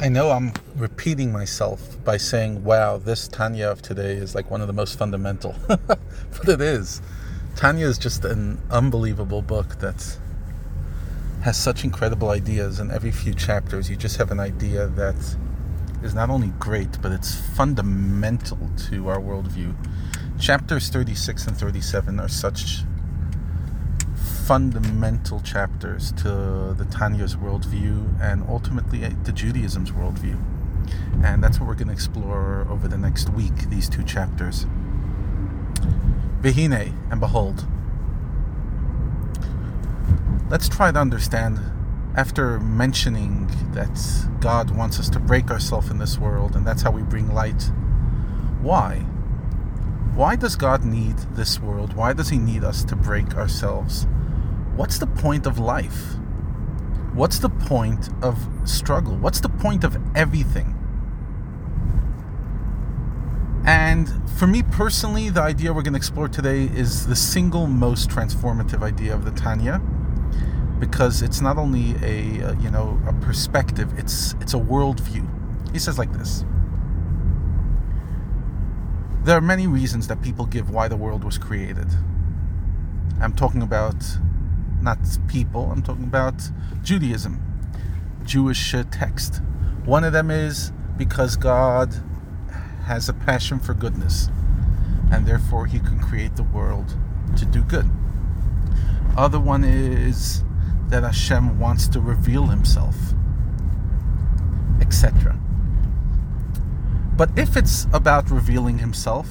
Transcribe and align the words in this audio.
I 0.00 0.08
know 0.08 0.30
I'm 0.30 0.52
repeating 0.76 1.32
myself 1.32 1.96
by 2.04 2.18
saying, 2.18 2.62
wow, 2.62 2.98
this 2.98 3.26
Tanya 3.26 3.66
of 3.66 3.82
today 3.82 4.12
is 4.12 4.32
like 4.32 4.48
one 4.48 4.60
of 4.60 4.68
the 4.68 4.72
most 4.72 4.96
fundamental. 4.96 5.56
but 5.66 6.48
it 6.48 6.60
is. 6.60 7.02
Tanya 7.56 7.86
is 7.86 7.98
just 7.98 8.24
an 8.24 8.62
unbelievable 8.70 9.42
book 9.42 9.80
that 9.80 10.16
has 11.42 11.56
such 11.56 11.82
incredible 11.82 12.30
ideas. 12.30 12.78
In 12.78 12.92
every 12.92 13.10
few 13.10 13.34
chapters, 13.34 13.90
you 13.90 13.96
just 13.96 14.18
have 14.18 14.30
an 14.30 14.38
idea 14.38 14.86
that 14.86 15.16
is 16.04 16.14
not 16.14 16.30
only 16.30 16.52
great, 16.60 17.02
but 17.02 17.10
it's 17.10 17.34
fundamental 17.56 18.70
to 18.88 19.08
our 19.08 19.18
worldview. 19.18 19.74
Chapters 20.38 20.90
36 20.90 21.48
and 21.48 21.58
37 21.58 22.20
are 22.20 22.28
such 22.28 22.82
fundamental 24.48 25.40
chapters 25.40 26.10
to 26.12 26.74
the 26.78 26.86
Tanya's 26.90 27.36
worldview 27.36 28.18
and 28.18 28.42
ultimately 28.48 29.04
uh, 29.04 29.10
to 29.24 29.30
Judaism's 29.30 29.90
worldview. 29.90 30.42
And 31.22 31.44
that's 31.44 31.60
what 31.60 31.68
we're 31.68 31.74
going 31.74 31.88
to 31.88 31.92
explore 31.92 32.66
over 32.70 32.88
the 32.88 32.96
next 32.96 33.28
week, 33.28 33.68
these 33.68 33.90
two 33.90 34.02
chapters. 34.02 34.64
Vihine, 36.40 36.94
and 37.10 37.20
behold. 37.20 37.66
Let's 40.48 40.66
try 40.66 40.92
to 40.92 40.98
understand, 40.98 41.60
after 42.16 42.58
mentioning 42.58 43.48
that 43.74 44.00
God 44.40 44.74
wants 44.74 44.98
us 44.98 45.10
to 45.10 45.20
break 45.20 45.50
ourselves 45.50 45.90
in 45.90 45.98
this 45.98 46.16
world 46.16 46.56
and 46.56 46.66
that's 46.66 46.80
how 46.80 46.90
we 46.90 47.02
bring 47.02 47.34
light, 47.34 47.70
why? 48.62 49.00
Why 50.14 50.36
does 50.36 50.56
God 50.56 50.86
need 50.86 51.18
this 51.34 51.60
world? 51.60 51.92
Why 51.92 52.14
does 52.14 52.30
He 52.30 52.38
need 52.38 52.64
us 52.64 52.82
to 52.84 52.96
break 52.96 53.36
ourselves? 53.36 54.06
What's 54.78 54.98
the 54.98 55.08
point 55.08 55.44
of 55.44 55.58
life? 55.58 56.14
What's 57.12 57.40
the 57.40 57.48
point 57.48 58.10
of 58.22 58.38
struggle? 58.64 59.16
What's 59.16 59.40
the 59.40 59.48
point 59.48 59.82
of 59.82 59.98
everything? 60.14 60.76
And 63.66 64.08
for 64.38 64.46
me 64.46 64.62
personally, 64.62 65.30
the 65.30 65.42
idea 65.42 65.72
we're 65.74 65.82
going 65.82 65.94
to 65.94 65.98
explore 65.98 66.28
today 66.28 66.66
is 66.66 67.08
the 67.08 67.16
single 67.16 67.66
most 67.66 68.08
transformative 68.08 68.84
idea 68.84 69.12
of 69.12 69.24
the 69.24 69.32
Tanya 69.32 69.82
because 70.78 71.22
it's 71.22 71.40
not 71.40 71.58
only 71.58 71.96
a, 72.00 72.44
uh, 72.44 72.52
you 72.60 72.70
know 72.70 73.00
a 73.08 73.12
perspective 73.14 73.92
it's 73.98 74.34
it's 74.40 74.54
a 74.54 74.56
worldview 74.56 75.26
he 75.72 75.78
says 75.80 75.98
like 75.98 76.12
this 76.12 76.44
there 79.24 79.36
are 79.36 79.40
many 79.40 79.66
reasons 79.66 80.06
that 80.06 80.22
people 80.22 80.46
give 80.46 80.70
why 80.70 80.86
the 80.86 80.96
world 80.96 81.24
was 81.24 81.36
created 81.36 81.88
i'm 83.20 83.32
talking 83.32 83.60
about 83.60 83.96
not 84.80 84.98
people, 85.28 85.70
I'm 85.70 85.82
talking 85.82 86.04
about 86.04 86.50
Judaism, 86.82 87.42
Jewish 88.24 88.74
uh, 88.74 88.84
text. 88.90 89.42
One 89.84 90.04
of 90.04 90.12
them 90.12 90.30
is 90.30 90.72
because 90.96 91.36
God 91.36 91.94
has 92.84 93.08
a 93.08 93.12
passion 93.12 93.58
for 93.58 93.74
goodness, 93.74 94.28
and 95.10 95.26
therefore 95.26 95.66
He 95.66 95.78
can 95.78 96.00
create 96.00 96.36
the 96.36 96.42
world 96.42 96.96
to 97.36 97.44
do 97.44 97.62
good. 97.62 97.88
Other 99.16 99.40
one 99.40 99.64
is 99.64 100.44
that 100.88 101.02
Hashem 101.02 101.58
wants 101.58 101.88
to 101.88 102.00
reveal 102.00 102.46
Himself, 102.46 102.96
etc. 104.80 105.38
But 107.16 107.36
if 107.36 107.56
it's 107.56 107.86
about 107.92 108.30
revealing 108.30 108.78
Himself, 108.78 109.28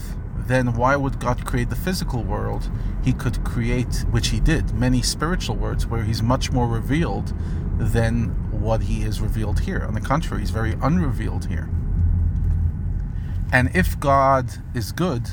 then 0.48 0.74
why 0.74 0.96
would 0.96 1.20
God 1.20 1.46
create 1.46 1.70
the 1.70 1.76
physical 1.76 2.24
world? 2.24 2.70
He 3.04 3.14
could 3.14 3.44
create, 3.44 4.06
which 4.12 4.30
He 4.30 4.40
did, 4.40 4.74
many 4.74 5.02
spiritual 5.02 5.56
worlds 5.56 5.86
where 5.86 6.04
He's 6.04 6.22
much 6.22 6.52
more 6.52 6.68
revealed 6.68 7.34
than 7.78 8.30
what 8.52 8.84
He 8.84 9.04
is 9.04 9.22
revealed 9.22 9.62
here. 9.62 9.84
On 9.88 9.94
the 9.94 10.02
contrary, 10.02 10.42
He's 10.42 10.52
very 10.52 10.74
unrevealed 10.82 11.46
here. 11.46 11.70
And 13.52 13.74
if 13.76 14.00
God 14.00 14.50
is 14.74 14.92
good, 14.92 15.30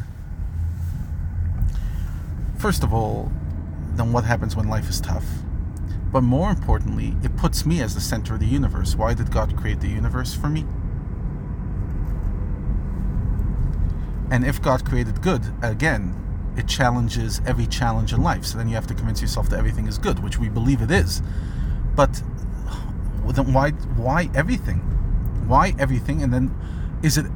first 2.58 2.84
of 2.84 2.94
all, 2.94 3.32
then 3.94 4.12
what 4.12 4.24
happens 4.24 4.54
when 4.56 4.69
life 4.69 4.88
is 4.88 5.00
tough? 5.00 5.24
But 6.12 6.22
more 6.22 6.50
importantly, 6.50 7.16
it 7.24 7.36
puts 7.36 7.66
me 7.66 7.82
as 7.82 7.94
the 7.94 8.00
center 8.00 8.34
of 8.34 8.41
the 8.41 8.47
universe. 8.47 8.94
Why 8.94 9.14
did 9.14 9.32
God 9.32 9.56
create 9.56 9.80
the 9.80 9.88
universe 9.88 10.34
for 10.34 10.48
me? 10.48 10.64
And 14.30 14.44
if 14.44 14.60
God 14.62 14.84
created 14.84 15.22
good, 15.22 15.42
again, 15.62 16.20
it 16.56 16.68
challenges 16.68 17.40
every 17.46 17.66
challenge 17.66 18.12
in 18.12 18.22
life. 18.22 18.44
So 18.44 18.58
then 18.58 18.68
you 18.68 18.74
have 18.74 18.86
to 18.86 18.94
convince 18.94 19.20
yourself 19.20 19.50
that 19.50 19.58
everything 19.58 19.86
is 19.86 19.98
good, 19.98 20.22
which 20.22 20.38
we 20.38 20.48
believe 20.48 20.80
it 20.82 20.90
is. 20.90 21.22
But 21.94 22.22
then 23.26 23.52
why 23.52 23.70
why 23.70 24.30
everything? 24.34 24.78
Why 25.46 25.74
everything? 25.78 26.22
And 26.22 26.32
then 26.32 26.54
is 27.02 27.18
it 27.18 27.26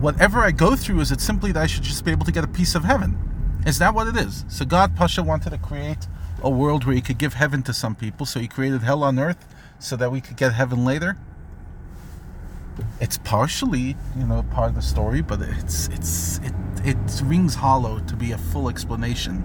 whatever 0.00 0.40
I 0.40 0.50
go 0.50 0.76
through, 0.76 1.00
is 1.00 1.10
it 1.12 1.20
simply 1.20 1.52
that 1.52 1.62
I 1.62 1.66
should 1.66 1.82
just 1.82 2.04
be 2.04 2.10
able 2.10 2.26
to 2.26 2.32
get 2.32 2.44
a 2.44 2.48
piece 2.48 2.74
of 2.74 2.84
heaven? 2.84 3.18
Is 3.66 3.78
that 3.78 3.94
what 3.94 4.06
it 4.08 4.16
is? 4.16 4.44
So 4.48 4.64
God 4.64 4.94
Pasha 4.94 5.22
wanted 5.22 5.50
to 5.50 5.58
create 5.58 6.06
a 6.42 6.50
world 6.50 6.84
where 6.84 6.94
he 6.94 7.00
could 7.00 7.18
give 7.18 7.34
heaven 7.34 7.62
to 7.64 7.72
some 7.72 7.94
people, 7.94 8.26
so 8.26 8.38
he 8.38 8.46
created 8.46 8.82
hell 8.82 9.02
on 9.02 9.18
earth 9.18 9.54
so 9.78 9.96
that 9.96 10.12
we 10.12 10.20
could 10.20 10.36
get 10.36 10.52
heaven 10.52 10.84
later 10.84 11.16
it's 13.00 13.18
partially 13.18 13.96
you 14.16 14.26
know 14.26 14.42
part 14.50 14.70
of 14.70 14.74
the 14.74 14.82
story 14.82 15.20
but 15.20 15.40
it's 15.42 15.88
it's 15.88 16.38
it 16.38 16.54
it 16.84 17.22
rings 17.24 17.56
hollow 17.56 17.98
to 18.00 18.14
be 18.14 18.30
a 18.30 18.38
full 18.38 18.68
explanation 18.68 19.44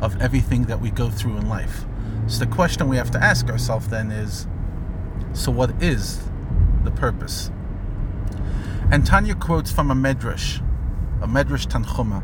of 0.00 0.20
everything 0.20 0.64
that 0.64 0.80
we 0.80 0.90
go 0.90 1.08
through 1.08 1.38
in 1.38 1.48
life. 1.48 1.86
So 2.26 2.40
the 2.40 2.50
question 2.50 2.86
we 2.88 2.98
have 2.98 3.10
to 3.12 3.22
ask 3.22 3.48
ourselves 3.48 3.88
then 3.88 4.10
is 4.10 4.46
so 5.32 5.50
what 5.50 5.82
is 5.82 6.20
the 6.84 6.90
purpose? 6.90 7.50
And 8.90 9.06
tanya 9.06 9.34
quotes 9.34 9.72
from 9.72 9.90
a 9.90 9.94
medrash 9.94 10.58
a 11.22 11.26
medrash 11.26 11.66
tanchuma 11.66 12.22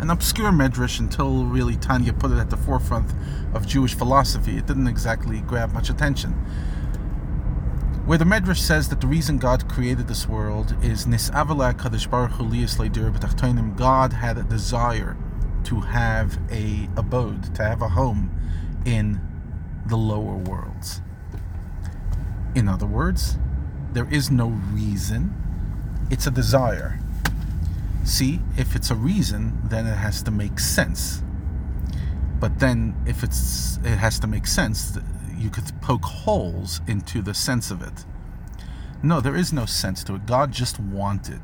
an 0.00 0.10
obscure 0.10 0.52
medrash 0.52 1.00
until 1.00 1.44
really 1.44 1.76
tanya 1.76 2.12
put 2.12 2.30
it 2.30 2.38
at 2.38 2.50
the 2.50 2.56
forefront 2.56 3.12
of 3.52 3.66
jewish 3.66 3.94
philosophy. 3.94 4.56
It 4.56 4.66
didn't 4.66 4.86
exactly 4.86 5.40
grab 5.40 5.72
much 5.72 5.90
attention 5.90 6.34
where 8.06 8.18
the 8.18 8.24
Medrash 8.24 8.58
says 8.58 8.90
that 8.90 9.00
the 9.00 9.06
reason 9.06 9.38
God 9.38 9.66
created 9.66 10.08
this 10.08 10.28
world 10.28 10.76
is 10.82 11.06
Nis'avala 11.06 11.72
Kadosh 11.72 12.10
Baruch 12.10 12.32
Hu 12.32 13.70
God 13.76 14.12
had 14.12 14.36
a 14.36 14.42
desire 14.42 15.16
to 15.64 15.80
have 15.80 16.38
a 16.50 16.86
abode, 16.98 17.54
to 17.54 17.64
have 17.64 17.80
a 17.80 17.88
home 17.88 18.30
in 18.84 19.20
the 19.86 19.96
lower 19.96 20.36
worlds. 20.36 21.00
In 22.54 22.68
other 22.68 22.86
words, 22.86 23.38
there 23.94 24.08
is 24.12 24.30
no 24.30 24.48
reason, 24.48 25.34
it's 26.10 26.26
a 26.26 26.30
desire. 26.30 27.00
See, 28.04 28.40
if 28.58 28.76
it's 28.76 28.90
a 28.90 28.94
reason, 28.94 29.58
then 29.64 29.86
it 29.86 29.96
has 29.96 30.22
to 30.24 30.30
make 30.30 30.60
sense. 30.60 31.22
But 32.38 32.58
then 32.58 32.94
if 33.06 33.22
it's 33.22 33.78
it 33.78 33.96
has 33.96 34.18
to 34.18 34.26
make 34.26 34.46
sense, 34.46 34.98
you 35.44 35.50
could 35.50 35.70
poke 35.82 36.04
holes 36.04 36.80
into 36.88 37.20
the 37.20 37.34
sense 37.34 37.70
of 37.70 37.82
it. 37.82 38.04
No, 39.02 39.20
there 39.20 39.36
is 39.36 39.52
no 39.52 39.66
sense 39.66 40.02
to 40.04 40.14
it. 40.14 40.24
God 40.26 40.50
just 40.50 40.80
wanted. 40.80 41.40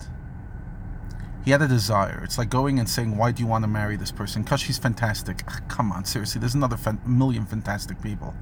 He 1.44 1.50
had 1.50 1.60
a 1.60 1.68
desire. 1.68 2.22
It's 2.24 2.38
like 2.38 2.48
going 2.48 2.78
and 2.78 2.88
saying, 2.88 3.16
Why 3.16 3.32
do 3.32 3.42
you 3.42 3.46
want 3.46 3.64
to 3.64 3.68
marry 3.68 3.96
this 3.96 4.10
person? 4.10 4.42
Because 4.42 4.60
she's 4.60 4.78
fantastic. 4.78 5.42
Ugh, 5.46 5.62
come 5.68 5.92
on, 5.92 6.06
seriously. 6.06 6.40
There's 6.40 6.54
another 6.54 6.78
fan- 6.78 7.00
million 7.04 7.44
fantastic 7.44 8.00
people. 8.02 8.34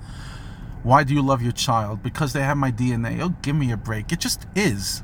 Why 0.84 1.02
do 1.02 1.12
you 1.12 1.22
love 1.22 1.42
your 1.42 1.52
child? 1.52 2.02
Because 2.02 2.32
they 2.32 2.42
have 2.42 2.56
my 2.56 2.70
DNA. 2.70 3.20
Oh, 3.20 3.34
give 3.42 3.56
me 3.56 3.72
a 3.72 3.76
break. 3.76 4.12
It 4.12 4.20
just 4.20 4.46
is. 4.54 5.02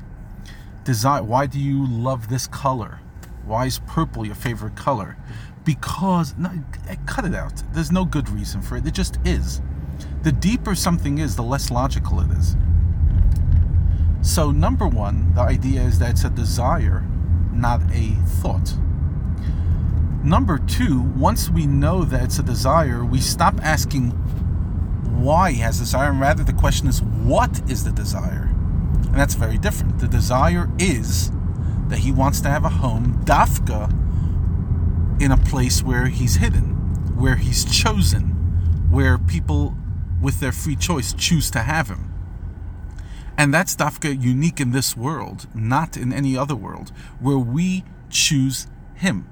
Desire. 0.85 1.23
Why 1.23 1.45
do 1.45 1.59
you 1.59 1.85
love 1.85 2.29
this 2.29 2.47
color? 2.47 3.01
Why 3.45 3.65
is 3.65 3.79
purple 3.79 4.25
your 4.25 4.35
favorite 4.35 4.75
color? 4.75 5.17
Because, 5.65 6.35
no, 6.37 6.51
eh, 6.87 6.95
cut 7.05 7.25
it 7.25 7.35
out. 7.35 7.61
There's 7.73 7.91
no 7.91 8.05
good 8.05 8.29
reason 8.29 8.61
for 8.61 8.77
it. 8.77 8.87
It 8.87 8.93
just 8.93 9.19
is. 9.25 9.61
The 10.25 10.31
deeper 10.31 10.73
something 10.73 11.19
is, 11.19 11.35
the 11.35 11.43
less 11.43 11.69
logical 11.69 12.19
it 12.19 12.31
is. 12.31 12.55
So, 14.23 14.49
number 14.49 14.87
one, 14.87 15.31
the 15.35 15.41
idea 15.41 15.83
is 15.83 15.99
that 15.99 16.09
it's 16.09 16.23
a 16.23 16.31
desire, 16.31 17.05
not 17.53 17.79
a 17.93 18.09
thought. 18.41 18.75
Number 20.23 20.57
two, 20.57 21.01
once 21.15 21.51
we 21.51 21.67
know 21.67 22.03
that 22.05 22.23
it's 22.23 22.39
a 22.39 22.43
desire, 22.43 23.05
we 23.05 23.21
stop 23.21 23.61
asking 23.61 24.09
why 25.21 25.51
he 25.51 25.59
has 25.59 25.77
desire, 25.77 26.09
and 26.09 26.19
rather 26.19 26.43
the 26.43 26.53
question 26.53 26.87
is, 26.87 27.03
what 27.03 27.61
is 27.69 27.83
the 27.83 27.91
desire? 27.91 28.49
And 29.03 29.13
that's 29.13 29.35
very 29.35 29.59
different. 29.59 29.99
The 29.99 30.07
desire 30.07 30.71
is 30.79 31.29
that 31.89 31.99
he 31.99 32.11
wants 32.11 32.41
to 32.41 32.49
have 32.49 32.65
a 32.65 32.69
home, 32.69 33.23
dafka, 33.25 33.91
in 35.21 35.31
a 35.31 35.37
place 35.37 35.83
where 35.83 36.07
he's 36.07 36.37
hidden, 36.37 37.15
where 37.15 37.35
he's 37.35 37.63
chosen, 37.63 38.29
where 38.89 39.19
people 39.19 39.77
with 40.25 40.39
their 40.39 40.51
free 40.51 40.75
choice, 40.75 41.13
choose 41.13 41.51
to 41.51 41.59
have 41.59 41.87
him. 41.87 42.11
And 43.37 43.53
that's 43.53 43.75
dafka 43.75 44.19
unique 44.19 44.59
in 44.59 44.71
this 44.71 44.97
world, 44.97 45.45
not 45.53 45.95
in 45.95 46.11
any 46.11 46.35
other 46.35 46.55
world, 46.55 46.91
where 47.19 47.37
we 47.37 47.83
choose 48.09 48.65
him. 48.95 49.29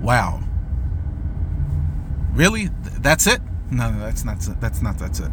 Wow. 0.00 0.40
Really? 2.32 2.70
That's 3.00 3.26
it? 3.26 3.40
No, 3.70 3.90
no, 3.90 3.98
that's 3.98 4.24
not 4.24 4.38
that's 4.60 4.80
not 4.80 4.98
that's 4.98 5.18
it. 5.18 5.32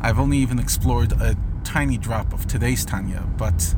I've 0.00 0.20
only 0.20 0.38
even 0.38 0.60
explored 0.60 1.12
a 1.12 1.34
tiny 1.64 1.98
drop 1.98 2.32
of 2.32 2.46
today's 2.46 2.84
Tanya, 2.84 3.24
but 3.36 3.74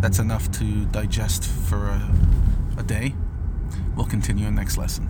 that's 0.00 0.18
enough 0.18 0.50
to 0.58 0.84
digest 0.86 1.44
for 1.44 1.86
a, 1.88 2.10
a 2.78 2.82
day. 2.82 3.14
We'll 3.96 4.06
continue 4.06 4.48
in 4.48 4.54
next 4.54 4.76
lesson. 4.76 5.09